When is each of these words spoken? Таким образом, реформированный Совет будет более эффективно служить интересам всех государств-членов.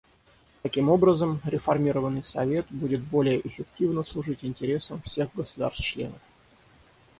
Таким 0.63 0.89
образом, 0.89 1.39
реформированный 1.45 2.23
Совет 2.23 2.65
будет 2.71 3.01
более 3.03 3.39
эффективно 3.47 4.03
служить 4.03 4.43
интересам 4.43 4.99
всех 5.03 5.29
государств-членов. 5.35 6.17